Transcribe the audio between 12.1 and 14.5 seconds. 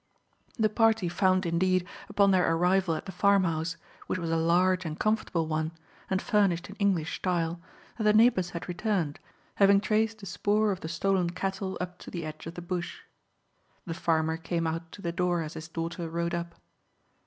edge of the bush. The farmer